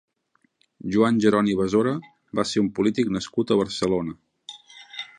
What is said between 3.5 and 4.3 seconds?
a Barcelona.